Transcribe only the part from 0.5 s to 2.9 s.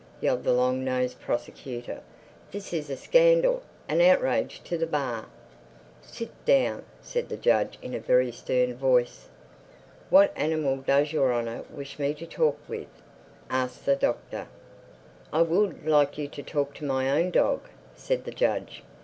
long nosed Prosecutor. "This is